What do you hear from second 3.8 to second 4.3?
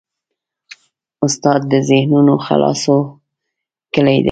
کلۍ ده.